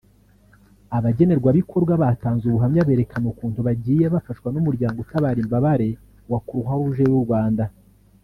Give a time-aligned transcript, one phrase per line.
[0.97, 5.87] Abagenerwabikorwa batanze ubuhamya berekana ukuntu bagiye bafashwa n’Umuryango utabara imbabare
[6.31, 7.63] wa Croix-Rouge y’u Rwanda